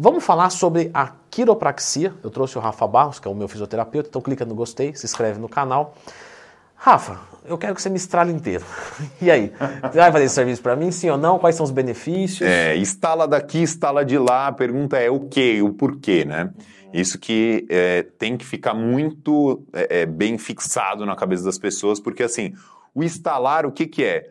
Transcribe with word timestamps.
Vamos 0.00 0.24
falar 0.24 0.50
sobre 0.50 0.92
a 0.94 1.12
quiropraxia. 1.28 2.14
Eu 2.22 2.30
trouxe 2.30 2.56
o 2.56 2.60
Rafa 2.60 2.86
Barros, 2.86 3.18
que 3.18 3.26
é 3.26 3.30
o 3.30 3.34
meu 3.34 3.48
fisioterapeuta, 3.48 4.08
então 4.08 4.22
clica 4.22 4.44
no 4.44 4.54
gostei, 4.54 4.94
se 4.94 5.04
inscreve 5.04 5.40
no 5.40 5.48
canal. 5.48 5.96
Rafa, 6.76 7.18
eu 7.44 7.58
quero 7.58 7.74
que 7.74 7.82
você 7.82 7.90
me 7.90 7.96
estrale 7.96 8.32
inteiro. 8.32 8.64
E 9.20 9.28
aí? 9.28 9.52
Você 9.82 9.98
vai 9.98 10.12
fazer 10.12 10.26
esse 10.26 10.34
serviço 10.36 10.62
para 10.62 10.76
mim, 10.76 10.92
sim 10.92 11.10
ou 11.10 11.18
não? 11.18 11.36
Quais 11.40 11.56
são 11.56 11.64
os 11.64 11.72
benefícios? 11.72 12.48
É, 12.48 12.76
instala 12.76 13.26
daqui, 13.26 13.58
instala 13.58 14.04
de 14.04 14.16
lá. 14.16 14.46
A 14.46 14.52
pergunta 14.52 14.96
é 14.96 15.10
o 15.10 15.18
que, 15.18 15.60
o 15.60 15.72
porquê, 15.72 16.24
né? 16.24 16.52
Isso 16.92 17.18
que 17.18 17.66
é, 17.68 18.04
tem 18.04 18.36
que 18.36 18.46
ficar 18.46 18.74
muito 18.74 19.66
é, 19.72 20.02
é, 20.02 20.06
bem 20.06 20.38
fixado 20.38 21.04
na 21.04 21.16
cabeça 21.16 21.42
das 21.42 21.58
pessoas, 21.58 21.98
porque 21.98 22.22
assim, 22.22 22.54
o 22.94 23.02
instalar, 23.02 23.66
o 23.66 23.72
que, 23.72 23.84
que 23.84 24.04
é? 24.04 24.24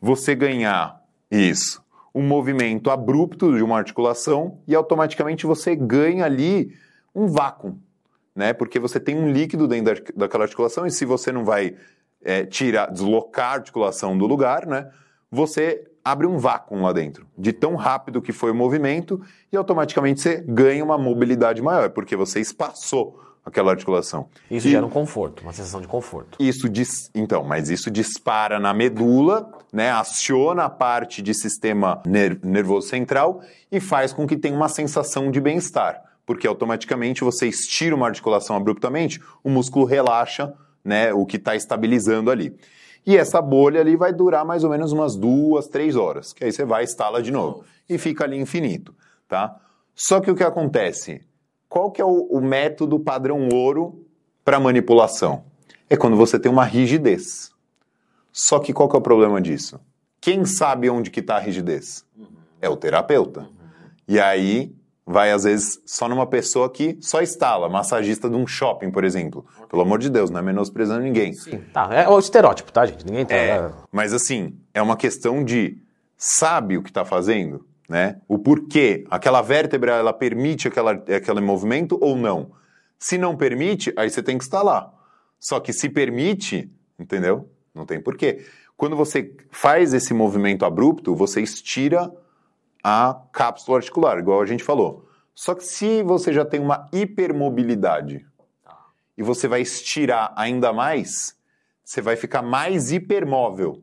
Você 0.00 0.34
ganhar 0.34 0.98
isso, 1.30 1.82
um 2.14 2.22
movimento 2.22 2.90
abrupto 2.90 3.54
de 3.56 3.62
uma 3.62 3.78
articulação 3.78 4.58
e 4.66 4.74
automaticamente 4.74 5.46
você 5.46 5.76
ganha 5.76 6.24
ali 6.24 6.74
um 7.14 7.26
vácuo, 7.26 7.78
né? 8.34 8.52
Porque 8.52 8.78
você 8.78 8.98
tem 8.98 9.16
um 9.16 9.30
líquido 9.30 9.68
dentro 9.68 10.02
daquela 10.14 10.44
articulação 10.44 10.86
e 10.86 10.90
se 10.90 11.04
você 11.04 11.30
não 11.30 11.44
vai 11.44 11.76
é, 12.22 12.44
tirar, 12.44 12.90
deslocar 12.90 13.52
a 13.52 13.54
articulação 13.54 14.16
do 14.16 14.26
lugar, 14.26 14.66
né? 14.66 14.90
Você 15.30 15.86
abre 16.04 16.26
um 16.26 16.38
vácuo 16.38 16.80
lá 16.80 16.92
dentro, 16.92 17.26
de 17.36 17.52
tão 17.52 17.76
rápido 17.76 18.22
que 18.22 18.32
foi 18.32 18.50
o 18.50 18.54
movimento 18.54 19.20
e 19.52 19.56
automaticamente 19.56 20.20
você 20.20 20.44
ganha 20.46 20.84
uma 20.84 20.98
mobilidade 20.98 21.62
maior, 21.62 21.90
porque 21.90 22.16
você 22.16 22.40
espaçou 22.40 23.20
aquela 23.44 23.70
articulação. 23.70 24.28
Isso 24.50 24.68
e, 24.68 24.70
gera 24.70 24.84
um 24.84 24.90
conforto, 24.90 25.42
uma 25.42 25.52
sensação 25.52 25.80
de 25.80 25.88
conforto. 25.88 26.36
Isso 26.40 26.68
dis, 26.68 27.10
então, 27.14 27.42
mas 27.44 27.70
isso 27.70 27.90
dispara 27.90 28.60
na 28.60 28.72
medula, 28.72 29.50
né, 29.72 29.90
aciona 29.90 30.64
a 30.64 30.70
parte 30.70 31.22
de 31.22 31.34
sistema 31.34 32.02
ner 32.06 32.38
nervoso 32.42 32.88
central 32.88 33.42
e 33.70 33.80
faz 33.80 34.12
com 34.12 34.26
que 34.26 34.36
tenha 34.36 34.54
uma 34.54 34.68
sensação 34.68 35.30
de 35.30 35.40
bem-estar, 35.40 36.02
porque 36.26 36.46
automaticamente 36.46 37.24
você 37.24 37.48
estira 37.48 37.94
uma 37.94 38.06
articulação 38.06 38.56
abruptamente, 38.56 39.20
o 39.42 39.50
músculo 39.50 39.84
relaxa, 39.84 40.52
né, 40.84 41.12
o 41.12 41.24
que 41.26 41.36
está 41.36 41.54
estabilizando 41.56 42.30
ali. 42.30 42.56
E 43.06 43.16
essa 43.16 43.40
bolha 43.40 43.80
ali 43.80 43.96
vai 43.96 44.12
durar 44.12 44.44
mais 44.44 44.62
ou 44.62 44.70
menos 44.70 44.92
umas 44.92 45.16
duas, 45.16 45.66
três 45.68 45.96
horas, 45.96 46.32
que 46.32 46.44
aí 46.44 46.52
você 46.52 46.64
vai 46.64 46.84
instala 46.84 47.22
de 47.22 47.30
novo 47.30 47.64
e 47.88 47.96
fica 47.96 48.24
ali 48.24 48.38
infinito, 48.38 48.94
tá? 49.26 49.56
Só 49.94 50.20
que 50.20 50.30
o 50.30 50.34
que 50.34 50.44
acontece? 50.44 51.22
Qual 51.70 51.92
que 51.92 52.02
é 52.02 52.04
o, 52.04 52.26
o 52.28 52.40
método 52.40 52.98
padrão 52.98 53.48
ouro 53.52 54.04
para 54.44 54.58
manipulação? 54.58 55.44
É 55.88 55.96
quando 55.96 56.16
você 56.16 56.36
tem 56.36 56.50
uma 56.50 56.64
rigidez. 56.64 57.52
Só 58.32 58.58
que 58.58 58.72
qual 58.72 58.88
que 58.88 58.96
é 58.96 58.98
o 58.98 59.02
problema 59.02 59.40
disso? 59.40 59.78
Quem 60.20 60.44
sabe 60.44 60.90
onde 60.90 61.12
que 61.12 61.20
está 61.20 61.36
a 61.36 61.38
rigidez? 61.38 62.04
É 62.60 62.68
o 62.68 62.76
terapeuta. 62.76 63.48
E 64.08 64.18
aí 64.18 64.74
vai 65.06 65.30
às 65.30 65.44
vezes 65.44 65.80
só 65.86 66.08
numa 66.08 66.26
pessoa 66.26 66.68
que 66.68 66.98
só 67.00 67.22
instala, 67.22 67.68
massagista 67.68 68.28
de 68.28 68.34
um 68.34 68.48
shopping, 68.48 68.90
por 68.90 69.04
exemplo. 69.04 69.46
Pelo 69.68 69.82
amor 69.82 70.00
de 70.00 70.10
Deus, 70.10 70.28
não 70.28 70.40
é 70.40 70.42
menosprezando 70.42 71.02
ninguém. 71.02 71.32
Sim. 71.34 71.62
Tá, 71.72 71.88
é 71.92 72.08
o 72.08 72.18
estereótipo, 72.18 72.72
tá, 72.72 72.84
gente? 72.84 73.06
Ninguém 73.06 73.24
tá. 73.24 73.34
É, 73.34 73.70
mas 73.92 74.12
assim, 74.12 74.58
é 74.74 74.82
uma 74.82 74.96
questão 74.96 75.44
de 75.44 75.78
sabe 76.16 76.76
o 76.76 76.82
que 76.82 76.90
está 76.90 77.04
fazendo? 77.04 77.64
Né? 77.90 78.20
O 78.28 78.38
porquê, 78.38 79.04
aquela 79.10 79.42
vértebra 79.42 79.96
ela 79.96 80.12
permite 80.12 80.68
aquela, 80.68 80.92
aquele 80.92 81.40
movimento 81.40 81.98
ou 82.00 82.14
não. 82.14 82.52
Se 82.96 83.18
não 83.18 83.36
permite, 83.36 83.92
aí 83.96 84.08
você 84.08 84.22
tem 84.22 84.38
que 84.38 84.44
instalar. 84.44 84.94
Só 85.40 85.58
que 85.58 85.72
se 85.72 85.88
permite, 85.88 86.72
entendeu? 86.96 87.50
Não 87.74 87.84
tem 87.84 88.00
porquê. 88.00 88.46
Quando 88.76 88.94
você 88.94 89.34
faz 89.50 89.92
esse 89.92 90.14
movimento 90.14 90.64
abrupto, 90.64 91.16
você 91.16 91.40
estira 91.40 92.14
a 92.80 93.20
cápsula 93.32 93.78
articular, 93.78 94.20
igual 94.20 94.40
a 94.40 94.46
gente 94.46 94.62
falou. 94.62 95.08
Só 95.34 95.52
que 95.52 95.64
se 95.64 96.04
você 96.04 96.32
já 96.32 96.44
tem 96.44 96.60
uma 96.60 96.88
hipermobilidade 96.92 98.24
e 99.18 99.22
você 99.24 99.48
vai 99.48 99.62
estirar 99.62 100.32
ainda 100.36 100.72
mais, 100.72 101.36
você 101.84 102.00
vai 102.00 102.14
ficar 102.14 102.40
mais 102.40 102.92
hipermóvel. 102.92 103.82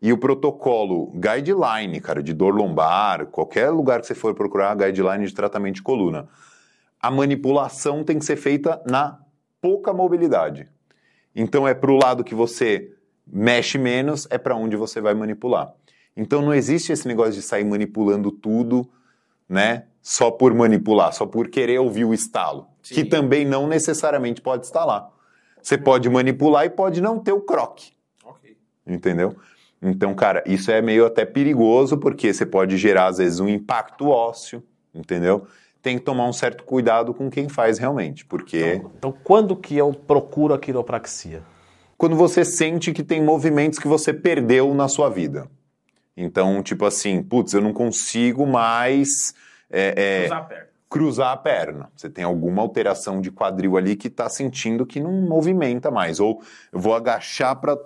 E 0.00 0.12
o 0.12 0.18
protocolo 0.18 1.12
guideline, 1.14 2.00
cara, 2.00 2.22
de 2.22 2.32
dor 2.32 2.54
lombar, 2.54 3.26
qualquer 3.26 3.70
lugar 3.70 4.00
que 4.00 4.06
você 4.06 4.14
for 4.14 4.34
procurar 4.34 4.76
guideline 4.76 5.26
de 5.26 5.34
tratamento 5.34 5.76
de 5.76 5.82
coluna, 5.82 6.28
a 7.00 7.10
manipulação 7.10 8.04
tem 8.04 8.18
que 8.18 8.24
ser 8.24 8.36
feita 8.36 8.80
na 8.86 9.18
pouca 9.60 9.92
mobilidade. 9.92 10.68
Então 11.34 11.66
é 11.66 11.74
para 11.74 11.90
o 11.90 11.96
lado 11.96 12.22
que 12.22 12.34
você 12.34 12.92
mexe 13.26 13.76
menos, 13.76 14.26
é 14.30 14.38
para 14.38 14.56
onde 14.56 14.76
você 14.76 15.00
vai 15.00 15.14
manipular. 15.14 15.72
Então 16.16 16.42
não 16.42 16.54
existe 16.54 16.92
esse 16.92 17.06
negócio 17.06 17.34
de 17.34 17.42
sair 17.42 17.64
manipulando 17.64 18.30
tudo, 18.30 18.88
né? 19.48 19.84
Só 20.02 20.30
por 20.30 20.54
manipular, 20.54 21.12
só 21.12 21.26
por 21.26 21.48
querer 21.48 21.78
ouvir 21.78 22.04
o 22.04 22.14
estalo, 22.14 22.66
Sim. 22.82 22.94
que 22.94 23.04
também 23.04 23.44
não 23.44 23.66
necessariamente 23.66 24.40
pode 24.40 24.66
instalar. 24.66 25.10
Você 25.62 25.76
pode 25.76 26.08
manipular 26.08 26.64
e 26.64 26.70
pode 26.70 27.00
não 27.00 27.18
ter 27.18 27.32
o 27.32 27.40
croque. 27.40 27.92
Okay. 28.24 28.56
Entendeu? 28.86 29.36
Então, 29.80 30.14
cara, 30.14 30.42
isso 30.46 30.70
é 30.70 30.82
meio 30.82 31.06
até 31.06 31.24
perigoso 31.24 31.96
porque 31.98 32.32
você 32.32 32.44
pode 32.44 32.76
gerar, 32.76 33.06
às 33.06 33.18
vezes, 33.18 33.38
um 33.38 33.48
impacto 33.48 34.08
ósseo, 34.08 34.62
entendeu? 34.92 35.46
Tem 35.80 35.96
que 35.96 36.04
tomar 36.04 36.26
um 36.26 36.32
certo 36.32 36.64
cuidado 36.64 37.14
com 37.14 37.30
quem 37.30 37.48
faz 37.48 37.78
realmente, 37.78 38.24
porque... 38.24 38.74
Então, 38.76 38.92
então 38.98 39.14
quando 39.22 39.56
que 39.56 39.76
eu 39.76 39.92
procuro 39.92 40.52
a 40.52 40.58
quiropraxia? 40.58 41.42
Quando 41.96 42.16
você 42.16 42.44
sente 42.44 42.92
que 42.92 43.04
tem 43.04 43.22
movimentos 43.22 43.78
que 43.78 43.88
você 43.88 44.12
perdeu 44.12 44.74
na 44.74 44.88
sua 44.88 45.08
vida. 45.08 45.48
Então, 46.16 46.60
tipo 46.62 46.84
assim, 46.84 47.22
putz, 47.22 47.54
eu 47.54 47.60
não 47.60 47.72
consigo 47.72 48.44
mais... 48.46 49.34
É, 49.70 49.94
é, 49.96 50.28
cruzar 50.28 50.38
a 50.38 50.42
perna. 50.42 50.68
Cruzar 50.88 51.32
a 51.32 51.36
perna. 51.36 51.92
Você 51.94 52.10
tem 52.10 52.24
alguma 52.24 52.62
alteração 52.62 53.20
de 53.20 53.30
quadril 53.30 53.76
ali 53.76 53.94
que 53.94 54.08
está 54.08 54.28
sentindo 54.28 54.84
que 54.84 54.98
não 54.98 55.12
movimenta 55.12 55.90
mais. 55.90 56.18
Ou 56.18 56.42
eu 56.72 56.80
vou 56.80 56.94
agachar 56.94 57.54
para 57.60 57.78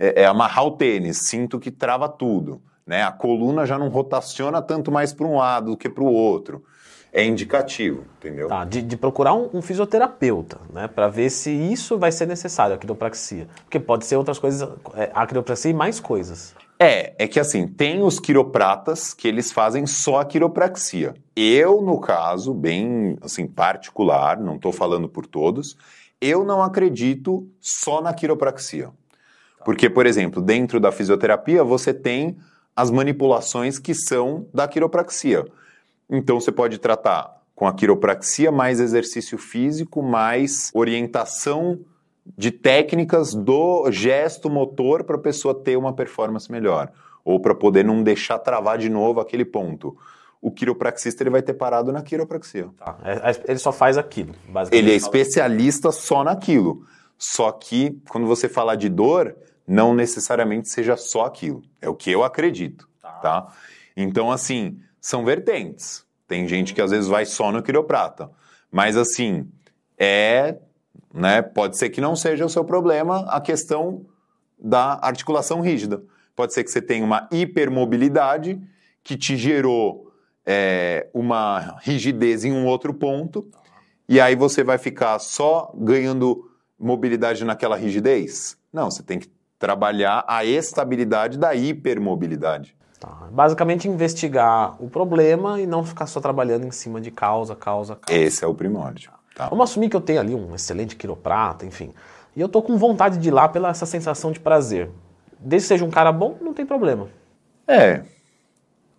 é, 0.00 0.22
é 0.22 0.26
amarrar 0.26 0.64
o 0.64 0.70
tênis, 0.72 1.18
sinto 1.28 1.60
que 1.60 1.70
trava 1.70 2.08
tudo. 2.08 2.62
Né? 2.86 3.02
A 3.02 3.12
coluna 3.12 3.66
já 3.66 3.78
não 3.78 3.88
rotaciona 3.88 4.62
tanto 4.62 4.90
mais 4.90 5.12
para 5.12 5.26
um 5.26 5.36
lado 5.36 5.72
do 5.72 5.76
que 5.76 5.88
para 5.88 6.02
o 6.02 6.10
outro. 6.12 6.64
É 7.12 7.24
indicativo, 7.24 8.04
entendeu? 8.18 8.48
Tá, 8.48 8.64
de, 8.64 8.82
de 8.82 8.96
procurar 8.96 9.34
um, 9.34 9.50
um, 9.52 9.60
fisioterapeuta, 9.60 10.60
né? 10.72 10.86
Para 10.86 11.08
ver 11.08 11.28
se 11.28 11.50
isso 11.50 11.98
vai 11.98 12.12
ser 12.12 12.24
necessário, 12.24 12.76
a 12.76 12.78
quiropraxia. 12.78 13.48
Porque 13.64 13.80
pode 13.80 14.06
ser 14.06 14.14
outras 14.14 14.38
coisas, 14.38 14.68
é, 14.94 15.10
a 15.12 15.26
quiropraxia 15.26 15.72
e 15.72 15.74
mais 15.74 15.98
coisas. 15.98 16.54
É, 16.78 17.14
é 17.18 17.26
que 17.26 17.40
assim, 17.40 17.66
tem 17.66 18.00
os 18.00 18.20
quiropratas 18.20 19.12
que 19.12 19.26
eles 19.26 19.50
fazem 19.50 19.86
só 19.86 20.20
a 20.20 20.24
quiropraxia. 20.24 21.14
Eu, 21.34 21.82
no 21.82 22.00
caso, 22.00 22.54
bem 22.54 23.18
assim, 23.20 23.46
particular, 23.46 24.38
não 24.38 24.54
estou 24.54 24.72
falando 24.72 25.08
por 25.08 25.26
todos, 25.26 25.76
eu 26.20 26.44
não 26.44 26.62
acredito 26.62 27.46
só 27.60 28.00
na 28.00 28.14
quiropraxia. 28.14 28.90
Porque, 29.64 29.90
por 29.90 30.06
exemplo, 30.06 30.40
dentro 30.40 30.80
da 30.80 30.90
fisioterapia 30.90 31.62
você 31.62 31.92
tem 31.92 32.36
as 32.74 32.90
manipulações 32.90 33.78
que 33.78 33.94
são 33.94 34.46
da 34.54 34.66
quiropraxia. 34.66 35.44
Então 36.08 36.40
você 36.40 36.50
pode 36.50 36.78
tratar 36.78 37.40
com 37.54 37.66
a 37.66 37.74
quiropraxia 37.74 38.50
mais 38.50 38.80
exercício 38.80 39.36
físico, 39.36 40.02
mais 40.02 40.70
orientação 40.72 41.78
de 42.36 42.50
técnicas 42.50 43.34
do 43.34 43.90
gesto 43.90 44.48
motor 44.48 45.04
para 45.04 45.16
a 45.16 45.20
pessoa 45.20 45.54
ter 45.54 45.76
uma 45.76 45.92
performance 45.92 46.50
melhor, 46.50 46.90
ou 47.24 47.40
para 47.40 47.54
poder 47.54 47.84
não 47.84 48.02
deixar 48.02 48.38
travar 48.38 48.78
de 48.78 48.88
novo 48.88 49.20
aquele 49.20 49.44
ponto. 49.44 49.96
O 50.40 50.50
quiropraxista 50.50 51.22
ele 51.22 51.30
vai 51.30 51.42
ter 51.42 51.52
parado 51.52 51.92
na 51.92 52.02
quiropraxia. 52.02 52.68
Tá. 52.78 52.96
É, 53.04 53.30
é, 53.30 53.42
ele 53.48 53.58
só 53.58 53.72
faz 53.72 53.98
aquilo, 53.98 54.34
basicamente. 54.48 54.82
Ele 54.82 54.92
é 54.92 54.96
especialista 54.96 55.92
só 55.92 56.24
naquilo. 56.24 56.86
Só 57.18 57.52
que 57.52 58.00
quando 58.08 58.26
você 58.26 58.48
fala 58.48 58.74
de 58.74 58.88
dor, 58.88 59.36
não 59.70 59.94
necessariamente 59.94 60.68
seja 60.68 60.96
só 60.96 61.26
aquilo. 61.26 61.62
É 61.80 61.88
o 61.88 61.94
que 61.94 62.10
eu 62.10 62.24
acredito, 62.24 62.88
tá? 63.00 63.12
tá? 63.12 63.52
Então, 63.96 64.32
assim, 64.32 64.80
são 65.00 65.24
vertentes. 65.24 66.04
Tem 66.26 66.48
gente 66.48 66.74
que 66.74 66.82
às 66.82 66.90
vezes 66.90 67.06
vai 67.08 67.24
só 67.24 67.52
no 67.52 67.62
quiroprata. 67.62 68.32
Mas, 68.68 68.96
assim, 68.96 69.48
é... 69.96 70.58
Né, 71.14 71.42
pode 71.42 71.76
ser 71.76 71.90
que 71.90 72.00
não 72.00 72.14
seja 72.14 72.44
o 72.44 72.48
seu 72.48 72.64
problema 72.64 73.26
a 73.28 73.40
questão 73.40 74.06
da 74.58 74.98
articulação 75.02 75.60
rígida. 75.60 76.02
Pode 76.36 76.52
ser 76.52 76.62
que 76.62 76.70
você 76.70 76.80
tenha 76.80 77.04
uma 77.04 77.28
hipermobilidade 77.32 78.60
que 79.02 79.16
te 79.16 79.36
gerou 79.36 80.12
é, 80.46 81.08
uma 81.12 81.78
rigidez 81.82 82.44
em 82.44 82.52
um 82.52 82.64
outro 82.64 82.94
ponto, 82.94 83.48
e 84.08 84.20
aí 84.20 84.36
você 84.36 84.62
vai 84.62 84.78
ficar 84.78 85.18
só 85.18 85.72
ganhando 85.76 86.48
mobilidade 86.78 87.44
naquela 87.44 87.76
rigidez? 87.76 88.56
Não, 88.72 88.88
você 88.88 89.02
tem 89.02 89.18
que 89.18 89.28
trabalhar 89.60 90.24
a 90.26 90.42
estabilidade 90.42 91.38
da 91.38 91.54
hipermobilidade. 91.54 92.74
Tá. 92.98 93.28
Basicamente 93.30 93.86
investigar 93.86 94.74
o 94.82 94.88
problema 94.88 95.60
e 95.60 95.66
não 95.66 95.84
ficar 95.84 96.06
só 96.06 96.18
trabalhando 96.18 96.66
em 96.66 96.70
cima 96.70 97.00
de 97.00 97.10
causa, 97.10 97.54
causa, 97.54 97.94
causa. 97.94 98.20
Esse 98.20 98.42
é 98.42 98.48
o 98.48 98.54
primórdio. 98.54 99.12
Tá. 99.36 99.48
Vamos 99.48 99.70
assumir 99.70 99.90
que 99.90 99.96
eu 99.96 100.00
tenho 100.00 100.18
ali 100.18 100.34
um 100.34 100.54
excelente 100.54 100.96
quiroprata, 100.96 101.64
enfim. 101.66 101.92
E 102.34 102.40
eu 102.40 102.48
tô 102.48 102.62
com 102.62 102.76
vontade 102.78 103.18
de 103.18 103.28
ir 103.28 103.30
lá 103.30 103.48
pela 103.48 103.68
essa 103.68 103.84
sensação 103.86 104.32
de 104.32 104.40
prazer. 104.40 104.90
Desde 105.38 105.66
que 105.66 105.68
seja 105.68 105.84
um 105.84 105.90
cara 105.90 106.10
bom, 106.10 106.36
não 106.40 106.54
tem 106.54 106.64
problema. 106.64 107.08
É. 107.68 108.02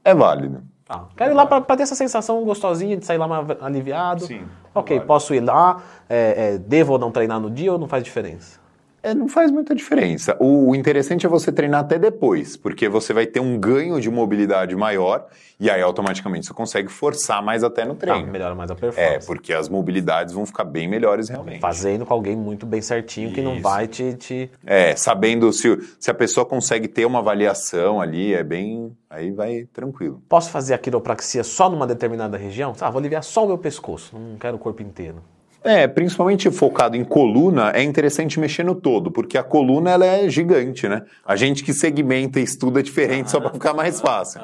É 0.03 0.13
válido. 0.13 0.63
Ah, 0.87 1.05
quero 1.15 1.31
ir 1.31 1.35
lá 1.35 1.45
para 1.45 1.75
ter 1.75 1.83
essa 1.83 1.95
sensação 1.95 2.43
gostosinha 2.43 2.97
de 2.97 3.05
sair 3.05 3.17
lá 3.17 3.27
mais 3.27 3.47
aliviado. 3.61 4.25
Sim, 4.25 4.45
Ok, 4.75 4.97
vale. 4.97 5.07
posso 5.07 5.33
ir 5.33 5.39
lá, 5.39 5.81
é, 6.09 6.53
é, 6.53 6.57
devo 6.57 6.93
ou 6.93 6.99
não 6.99 7.11
treinar 7.11 7.39
no 7.39 7.49
dia 7.49 7.71
ou 7.71 7.79
não 7.79 7.87
faz 7.87 8.03
diferença? 8.03 8.60
É, 9.03 9.13
não 9.15 9.27
faz 9.27 9.49
muita 9.49 9.73
diferença. 9.73 10.37
O, 10.39 10.75
interessante 10.75 11.25
é 11.25 11.29
você 11.29 11.51
treinar 11.51 11.81
até 11.81 11.97
depois, 11.97 12.55
porque 12.55 12.87
você 12.87 13.13
vai 13.13 13.25
ter 13.25 13.39
um 13.39 13.59
ganho 13.59 13.99
de 13.99 14.09
mobilidade 14.11 14.75
maior 14.75 15.25
e 15.59 15.69
aí 15.71 15.81
automaticamente 15.81 16.45
você 16.45 16.53
consegue 16.53 16.87
forçar 16.87 17.41
mais 17.43 17.63
até 17.63 17.83
no 17.83 17.95
Tá, 17.95 18.07
treino. 18.13 18.31
melhora 18.31 18.53
mais 18.53 18.69
a 18.69 18.73
é, 18.73 18.77
performance. 18.77 19.25
porque 19.27 19.53
as 19.53 19.67
mobilidades 19.69 20.33
vão 20.33 20.45
ficar 20.45 20.63
bem 20.65 20.87
melhores 20.87 21.29
realmente. 21.29 21.59
Fazendo 21.59 22.05
com 22.05 22.13
alguém 22.13 22.35
muito 22.35 22.65
bem 22.65 22.81
certinho 22.81 23.31
que 23.33 23.41
não 23.41 23.53
Isso. 23.53 23.61
vai 23.63 23.87
te, 23.87 24.13
te 24.13 24.51
É, 24.65 24.95
sabendo 24.95 25.51
se, 25.51 25.79
se 25.99 26.11
a 26.11 26.13
pessoa 26.13 26.45
consegue 26.45 26.87
ter 26.87 27.05
uma 27.05 27.19
avaliação 27.19 27.99
ali, 27.99 28.33
é 28.33 28.43
bem. 28.43 28.95
Aí 29.09 29.31
vai 29.31 29.67
tranquilo. 29.73 30.21
Posso 30.29 30.49
fazer 30.51 30.73
a 30.73 30.77
quiropraxia 30.77 31.43
só 31.43 31.69
numa 31.69 31.85
determinada 31.87 32.37
região? 32.37 32.73
Ah, 32.79 32.89
vou 32.89 32.99
aliviar 32.99 33.23
só 33.23 33.43
o 33.43 33.47
meu 33.47 33.57
pescoço, 33.57 34.17
não 34.17 34.37
quero 34.37 34.55
o 34.55 34.59
corpo 34.59 34.81
inteiro. 34.81 35.17
É, 35.63 35.87
principalmente 35.87 36.49
focado 36.49 36.97
em 36.97 37.03
coluna, 37.03 37.71
é 37.71 37.83
interessante 37.83 38.39
mexer 38.39 38.63
no 38.63 38.73
todo, 38.73 39.11
porque 39.11 39.37
a 39.37 39.43
coluna 39.43 39.91
ela 39.91 40.05
é 40.05 40.27
gigante, 40.27 40.89
né? 40.89 41.05
A 41.23 41.35
gente 41.35 41.63
que 41.63 41.71
segmenta 41.71 42.39
e 42.39 42.43
estuda 42.43 42.81
diferente 42.81 43.29
só 43.29 43.39
para 43.39 43.53
ficar 43.53 43.73
mais 43.73 44.01
fácil. 44.01 44.41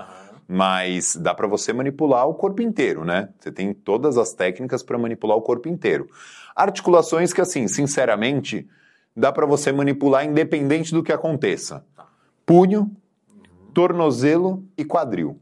Mas 0.47 1.15
dá 1.15 1.33
para 1.33 1.47
você 1.47 1.73
manipular 1.73 2.27
o 2.27 2.35
corpo 2.35 2.61
inteiro, 2.61 3.03
né? 3.03 3.29
Você 3.39 3.51
tem 3.51 3.73
todas 3.73 4.15
as 4.15 4.33
técnicas 4.33 4.83
para 4.83 4.97
manipular 4.97 5.35
o 5.35 5.41
corpo 5.41 5.67
inteiro. 5.67 6.07
Articulações 6.55 7.33
que, 7.33 7.41
assim, 7.41 7.67
sinceramente, 7.67 8.67
dá 9.15 9.31
para 9.31 9.47
você 9.47 9.71
manipular 9.71 10.23
independente 10.23 10.93
do 10.93 11.01
que 11.01 11.11
aconteça. 11.11 11.83
Punho, 12.45 12.91
tornozelo 13.73 14.63
e 14.77 14.85
quadril. 14.85 15.39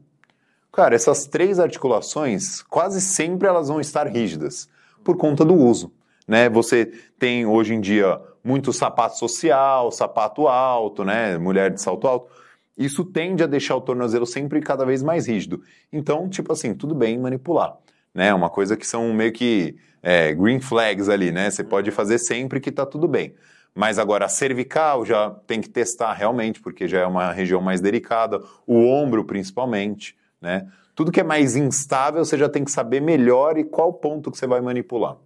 Cara, 0.72 0.94
essas 0.94 1.26
três 1.26 1.60
articulações, 1.60 2.62
quase 2.62 3.00
sempre 3.00 3.46
elas 3.46 3.68
vão 3.68 3.78
estar 3.78 4.06
rígidas 4.06 4.68
por 5.06 5.16
conta 5.16 5.44
do 5.44 5.54
uso. 5.54 5.92
Né? 6.26 6.50
Você 6.50 6.86
tem 7.16 7.46
hoje 7.46 7.72
em 7.72 7.80
dia 7.80 8.20
muito 8.42 8.72
sapato 8.72 9.16
social, 9.16 9.92
sapato 9.92 10.48
alto, 10.48 11.04
né? 11.04 11.38
mulher 11.38 11.70
de 11.70 11.80
salto 11.80 12.08
alto. 12.08 12.28
Isso 12.76 13.04
tende 13.04 13.44
a 13.44 13.46
deixar 13.46 13.76
o 13.76 13.80
tornozelo 13.80 14.26
sempre 14.26 14.60
cada 14.60 14.84
vez 14.84 15.04
mais 15.04 15.28
rígido. 15.28 15.62
Então, 15.92 16.28
tipo 16.28 16.52
assim, 16.52 16.74
tudo 16.74 16.92
bem 16.92 17.16
manipular. 17.18 17.76
Né? 18.12 18.34
Uma 18.34 18.50
coisa 18.50 18.76
que 18.76 18.86
são 18.86 19.12
meio 19.14 19.32
que 19.32 19.76
é, 20.02 20.34
green 20.34 20.60
flags 20.60 21.08
ali, 21.08 21.30
né? 21.30 21.50
Você 21.50 21.62
pode 21.62 21.90
fazer 21.90 22.18
sempre 22.18 22.60
que 22.60 22.72
tá 22.72 22.84
tudo 22.84 23.06
bem. 23.06 23.34
Mas 23.74 23.98
agora 23.98 24.24
a 24.24 24.28
cervical 24.28 25.04
já 25.04 25.30
tem 25.46 25.60
que 25.60 25.68
testar 25.68 26.12
realmente, 26.14 26.60
porque 26.60 26.88
já 26.88 27.00
é 27.00 27.06
uma 27.06 27.30
região 27.32 27.60
mais 27.60 27.80
delicada, 27.80 28.40
o 28.66 28.86
ombro 28.86 29.24
principalmente, 29.24 30.16
né? 30.40 30.66
Tudo 30.96 31.12
que 31.12 31.20
é 31.20 31.22
mais 31.22 31.54
instável, 31.54 32.24
você 32.24 32.38
já 32.38 32.48
tem 32.48 32.64
que 32.64 32.70
saber 32.70 33.00
melhor 33.02 33.58
e 33.58 33.64
qual 33.64 33.92
ponto 33.92 34.30
que 34.30 34.38
você 34.38 34.46
vai 34.46 34.62
manipular. 34.62 35.16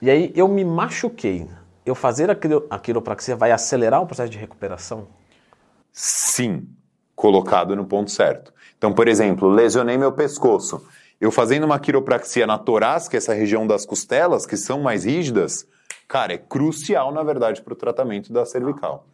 E 0.00 0.10
aí 0.10 0.32
eu 0.34 0.48
me 0.48 0.64
machuquei. 0.64 1.46
Eu 1.84 1.94
fazer 1.94 2.30
a, 2.30 2.34
quiro- 2.34 2.66
a 2.70 2.78
quiropraxia 2.78 3.36
vai 3.36 3.52
acelerar 3.52 4.00
o 4.00 4.06
processo 4.06 4.30
de 4.30 4.38
recuperação? 4.38 5.06
Sim, 5.92 6.66
colocado 7.14 7.76
no 7.76 7.84
ponto 7.84 8.10
certo. 8.10 8.52
Então, 8.78 8.94
por 8.94 9.06
exemplo, 9.08 9.46
lesionei 9.46 9.98
meu 9.98 10.10
pescoço. 10.10 10.82
Eu 11.20 11.30
fazendo 11.30 11.64
uma 11.64 11.78
quiropraxia 11.78 12.46
na 12.46 12.56
torácica, 12.56 13.18
essa 13.18 13.34
região 13.34 13.66
das 13.66 13.84
costelas, 13.84 14.46
que 14.46 14.56
são 14.56 14.80
mais 14.80 15.04
rígidas, 15.04 15.66
cara, 16.08 16.32
é 16.32 16.38
crucial, 16.38 17.12
na 17.12 17.22
verdade, 17.22 17.60
para 17.60 17.74
o 17.74 17.76
tratamento 17.76 18.32
da 18.32 18.46
cervical. 18.46 19.06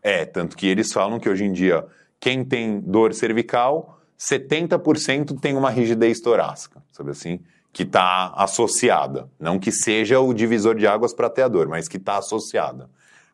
É, 0.00 0.24
tanto 0.24 0.56
que 0.56 0.68
eles 0.68 0.92
falam 0.92 1.18
que 1.18 1.28
hoje 1.28 1.44
em 1.44 1.52
dia, 1.52 1.84
quem 2.20 2.44
tem 2.44 2.78
dor 2.78 3.12
cervical, 3.12 3.98
70% 4.18 5.38
tem 5.40 5.56
uma 5.56 5.70
rigidez 5.70 6.20
torácica, 6.20 6.82
sabe 6.90 7.10
assim? 7.10 7.40
Que 7.72 7.82
está 7.82 8.32
associada. 8.36 9.28
Não 9.38 9.58
que 9.58 9.72
seja 9.72 10.20
o 10.20 10.32
divisor 10.32 10.74
de 10.74 10.86
águas 10.86 11.12
para 11.12 11.30
ter 11.30 11.42
a 11.42 11.48
dor, 11.48 11.68
mas 11.68 11.88
que 11.88 11.96
está 11.96 12.18
associada. 12.18 12.88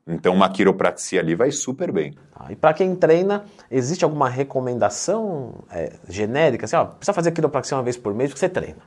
Então, 0.07 0.35
uma 0.35 0.49
quiropraxia 0.49 1.21
ali 1.21 1.35
vai 1.35 1.51
super 1.51 1.93
bem. 1.93 2.15
Tá, 2.33 2.47
E 2.51 2.57
para 2.57 2.73
quem 2.73 2.97
treina, 2.97 3.45
existe 3.71 4.05
alguma 4.05 4.29
recomendação 4.29 5.57
é, 5.71 5.93
genérica? 6.09 6.65
Assim, 6.65 6.77
ó, 6.77 6.87
precisa 6.87 7.13
fazer 7.13 7.31
quiropraxia 7.33 7.77
uma 7.77 7.83
vez 7.83 7.99
por 7.99 8.15
mês 8.15 8.31
porque 8.31 8.41
você 8.41 8.49
treina. 8.49 8.79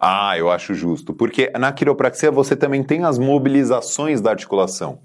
Ah, 0.00 0.38
eu 0.38 0.48
acho 0.48 0.74
justo. 0.74 1.12
Porque 1.12 1.50
na 1.58 1.72
quiropraxia 1.72 2.30
você 2.30 2.54
também 2.54 2.84
tem 2.84 3.04
as 3.04 3.18
mobilizações 3.18 4.20
da 4.20 4.30
articulação. 4.30 5.00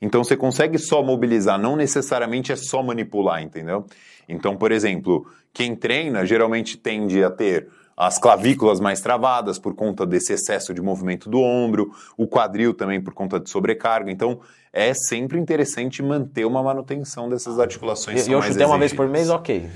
Então 0.00 0.22
você 0.22 0.36
consegue 0.36 0.78
só 0.78 1.02
mobilizar, 1.02 1.58
não 1.58 1.76
necessariamente 1.76 2.52
é 2.52 2.56
só 2.56 2.82
manipular, 2.82 3.42
entendeu? 3.42 3.84
Então, 4.28 4.56
por 4.56 4.70
exemplo, 4.70 5.26
quem 5.52 5.74
treina 5.74 6.24
geralmente 6.24 6.76
tende 6.76 7.22
a 7.24 7.30
ter 7.30 7.68
as 7.96 8.16
clavículas 8.16 8.78
mais 8.78 9.00
travadas 9.00 9.58
por 9.58 9.74
conta 9.74 10.06
desse 10.06 10.32
excesso 10.32 10.72
de 10.72 10.80
movimento 10.80 11.28
do 11.28 11.40
ombro, 11.40 11.90
o 12.16 12.28
quadril 12.28 12.72
também 12.72 13.00
por 13.00 13.12
conta 13.12 13.40
de 13.40 13.50
sobrecarga. 13.50 14.08
Então, 14.08 14.38
é 14.72 14.94
sempre 14.94 15.36
interessante 15.36 16.00
manter 16.00 16.44
uma 16.44 16.62
manutenção 16.62 17.28
dessas 17.28 17.58
articulações. 17.58 18.28
E 18.28 18.30
eu 18.30 18.40
chutei 18.40 18.64
uma 18.64 18.78
vez 18.78 18.92
por 18.92 19.08
mês, 19.08 19.28
ok. 19.30 19.68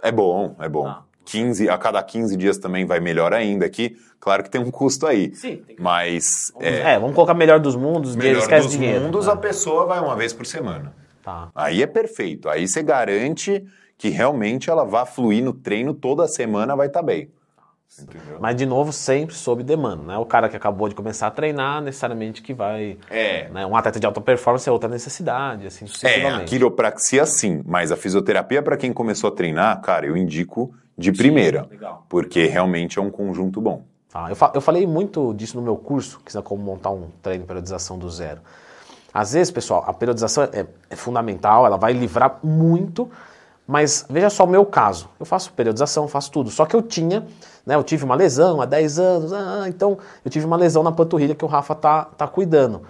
É 0.00 0.12
bom, 0.12 0.54
é 0.60 0.68
bom. 0.68 0.86
Ah. 0.86 1.02
15, 1.24 1.68
a 1.68 1.76
cada 1.78 2.02
15 2.02 2.36
dias 2.36 2.58
também 2.58 2.84
vai 2.84 3.00
melhor 3.00 3.32
ainda 3.32 3.64
aqui. 3.66 3.96
Claro 4.20 4.42
que 4.42 4.50
tem 4.50 4.60
um 4.60 4.70
custo 4.70 5.06
aí. 5.06 5.34
Sim, 5.34 5.56
tem 5.66 5.76
que- 5.76 5.82
Mas 5.82 6.52
É, 6.60 6.92
é, 6.94 6.98
vamos 6.98 7.14
colocar 7.14 7.34
melhor 7.34 7.58
dos 7.60 7.76
mundos, 7.76 8.14
melhor 8.16 8.38
esquece 8.40 8.66
dos 8.66 8.72
dinheiro. 8.76 9.00
mundos, 9.02 9.28
a 9.28 9.36
pessoa 9.36 9.86
vai 9.86 10.00
uma 10.00 10.16
vez 10.16 10.32
por 10.32 10.46
semana. 10.46 10.94
Tá. 11.22 11.50
Aí 11.54 11.82
é 11.82 11.86
perfeito. 11.86 12.48
Aí 12.48 12.66
você 12.68 12.82
garante 12.82 13.64
que 13.96 14.08
realmente 14.08 14.68
ela 14.68 14.84
vai 14.84 15.06
fluir 15.06 15.42
no 15.42 15.52
treino 15.52 15.94
toda 15.94 16.26
semana, 16.28 16.74
vai 16.76 16.86
estar 16.88 17.02
bem. 17.02 17.28
Entendeu? 17.96 18.38
Mas, 18.40 18.56
de 18.56 18.66
novo, 18.66 18.92
sempre 18.92 19.34
sob 19.36 19.62
demanda. 19.62 20.02
Né? 20.02 20.18
O 20.18 20.26
cara 20.26 20.48
que 20.48 20.56
acabou 20.56 20.88
de 20.88 20.94
começar 20.96 21.28
a 21.28 21.30
treinar, 21.30 21.80
necessariamente 21.80 22.42
que 22.42 22.52
vai... 22.52 22.98
É. 23.08 23.48
né? 23.50 23.64
Um 23.64 23.76
atleta 23.76 24.00
de 24.00 24.06
alta 24.06 24.20
performance 24.20 24.68
é 24.68 24.72
outra 24.72 24.88
necessidade, 24.88 25.66
assim 25.66 25.86
É, 26.02 26.28
a 26.28 26.40
quiropraxia 26.44 27.24
sim, 27.24 27.62
mas 27.64 27.92
a 27.92 27.96
fisioterapia 27.96 28.62
para 28.62 28.76
quem 28.76 28.92
começou 28.92 29.28
a 29.28 29.32
treinar, 29.32 29.80
cara, 29.80 30.06
eu 30.06 30.16
indico 30.16 30.74
de 30.98 31.12
primeira, 31.12 31.66
legal. 31.70 32.04
porque 32.08 32.46
realmente 32.46 32.98
é 32.98 33.02
um 33.02 33.10
conjunto 33.10 33.60
bom. 33.60 33.82
Tá, 34.10 34.28
eu, 34.28 34.36
fa- 34.36 34.52
eu 34.54 34.60
falei 34.60 34.86
muito 34.86 35.32
disso 35.34 35.56
no 35.56 35.62
meu 35.62 35.76
curso, 35.76 36.20
que 36.24 36.36
é 36.36 36.42
como 36.42 36.62
montar 36.62 36.90
um 36.90 37.08
treino 37.22 37.42
de 37.42 37.46
periodização 37.48 37.98
do 37.98 38.08
zero. 38.10 38.40
Às 39.12 39.32
vezes, 39.32 39.50
pessoal, 39.52 39.84
a 39.86 39.92
periodização 39.92 40.44
é, 40.44 40.66
é 40.90 40.96
fundamental, 40.96 41.64
ela 41.66 41.76
vai 41.76 41.92
livrar 41.92 42.38
muito, 42.42 43.08
mas 43.66 44.04
veja 44.08 44.28
só 44.30 44.44
o 44.44 44.48
meu 44.48 44.64
caso. 44.64 45.08
Eu 45.18 45.26
faço 45.26 45.52
periodização, 45.52 46.06
faço 46.06 46.30
tudo. 46.30 46.50
Só 46.50 46.66
que 46.66 46.76
eu 46.76 46.82
tinha, 46.82 47.26
né, 47.64 47.74
eu 47.74 47.82
tive 47.82 48.04
uma 48.04 48.14
lesão 48.14 48.60
há 48.60 48.66
10 48.66 48.98
anos, 48.98 49.32
ah, 49.32 49.64
então 49.68 49.98
eu 50.24 50.30
tive 50.30 50.44
uma 50.44 50.56
lesão 50.56 50.82
na 50.82 50.92
panturrilha 50.92 51.34
que 51.34 51.44
o 51.44 51.48
Rafa 51.48 51.74
tá, 51.74 52.04
tá 52.04 52.26
cuidando. 52.26 52.82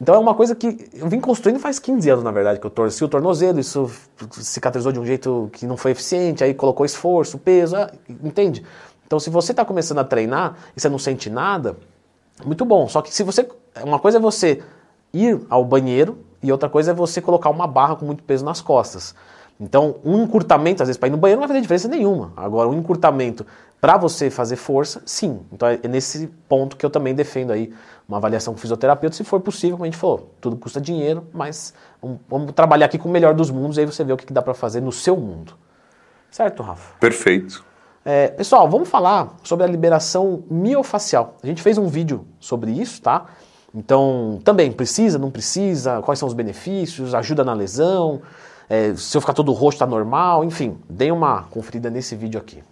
Então 0.00 0.14
é 0.14 0.18
uma 0.18 0.34
coisa 0.34 0.54
que 0.54 0.90
eu 0.94 1.08
vim 1.08 1.20
construindo 1.20 1.60
faz 1.60 1.78
15 1.78 2.10
anos, 2.10 2.24
na 2.24 2.32
verdade, 2.32 2.58
que 2.58 2.66
eu 2.66 2.70
torci 2.70 3.04
o 3.04 3.08
tornozelo, 3.08 3.60
isso 3.60 3.88
cicatrizou 4.32 4.90
de 4.90 4.98
um 4.98 5.06
jeito 5.06 5.48
que 5.52 5.64
não 5.64 5.76
foi 5.76 5.92
eficiente, 5.92 6.42
aí 6.42 6.54
colocou 6.54 6.84
esforço, 6.84 7.38
peso, 7.38 7.76
ah, 7.76 7.88
entende? 8.08 8.64
Então 9.06 9.20
se 9.20 9.30
você 9.30 9.52
está 9.52 9.64
começando 9.64 9.98
a 9.98 10.04
treinar 10.04 10.56
e 10.76 10.80
você 10.80 10.88
não 10.88 10.98
sente 10.98 11.30
nada, 11.30 11.76
muito 12.44 12.64
bom. 12.64 12.88
Só 12.88 13.02
que 13.02 13.14
se 13.14 13.22
você. 13.22 13.48
Uma 13.82 13.98
coisa 13.98 14.18
é 14.18 14.20
você 14.20 14.62
ir 15.12 15.40
ao 15.48 15.64
banheiro 15.64 16.18
e 16.42 16.50
outra 16.50 16.68
coisa 16.68 16.90
é 16.90 16.94
você 16.94 17.20
colocar 17.20 17.50
uma 17.50 17.66
barra 17.66 17.96
com 17.96 18.04
muito 18.04 18.22
peso 18.24 18.44
nas 18.44 18.60
costas. 18.60 19.14
Então, 19.62 19.94
um 20.04 20.24
encurtamento, 20.24 20.82
às 20.82 20.88
vezes, 20.88 20.98
para 20.98 21.06
ir 21.06 21.12
no 21.12 21.16
banheiro 21.16 21.40
não 21.40 21.46
vai 21.46 21.54
fazer 21.54 21.60
diferença 21.60 21.86
nenhuma. 21.86 22.32
Agora, 22.36 22.68
um 22.68 22.74
encurtamento 22.74 23.46
para 23.80 23.96
você 23.96 24.28
fazer 24.28 24.56
força, 24.56 25.00
sim. 25.06 25.40
Então, 25.52 25.68
é 25.68 25.86
nesse 25.86 26.26
ponto 26.48 26.76
que 26.76 26.84
eu 26.84 26.90
também 26.90 27.14
defendo 27.14 27.52
aí 27.52 27.72
uma 28.08 28.16
avaliação 28.16 28.52
com 28.52 28.58
fisioterapeuta, 28.58 29.14
se 29.14 29.22
for 29.22 29.40
possível, 29.40 29.76
como 29.76 29.84
a 29.84 29.86
gente 29.86 29.96
falou. 29.96 30.34
Tudo 30.40 30.56
custa 30.56 30.80
dinheiro, 30.80 31.28
mas 31.32 31.74
vamos, 32.02 32.18
vamos 32.28 32.52
trabalhar 32.52 32.86
aqui 32.86 32.98
com 32.98 33.08
o 33.08 33.12
melhor 33.12 33.34
dos 33.34 33.52
mundos 33.52 33.76
e 33.76 33.80
aí 33.80 33.86
você 33.86 34.02
vê 34.02 34.12
o 34.12 34.16
que 34.16 34.32
dá 34.32 34.42
para 34.42 34.52
fazer 34.52 34.80
no 34.80 34.90
seu 34.90 35.16
mundo. 35.16 35.54
Certo, 36.28 36.60
Rafa? 36.60 36.98
Perfeito. 36.98 37.64
É, 38.04 38.28
pessoal, 38.28 38.68
vamos 38.68 38.88
falar 38.88 39.36
sobre 39.44 39.64
a 39.64 39.68
liberação 39.68 40.42
miofacial. 40.50 41.36
A 41.40 41.46
gente 41.46 41.62
fez 41.62 41.78
um 41.78 41.86
vídeo 41.86 42.26
sobre 42.40 42.72
isso, 42.72 43.00
tá? 43.00 43.26
Então, 43.72 44.40
também 44.42 44.72
precisa, 44.72 45.20
não 45.20 45.30
precisa, 45.30 46.02
quais 46.02 46.18
são 46.18 46.26
os 46.26 46.34
benefícios, 46.34 47.14
ajuda 47.14 47.44
na 47.44 47.54
lesão, 47.54 48.20
é, 48.68 48.94
se 48.94 49.16
eu 49.16 49.20
ficar 49.20 49.34
todo 49.34 49.52
roxo 49.52 49.78
tá 49.78 49.86
normal, 49.86 50.44
enfim, 50.44 50.78
dê 50.88 51.10
uma 51.10 51.42
conferida 51.44 51.90
nesse 51.90 52.14
vídeo 52.16 52.40
aqui. 52.40 52.62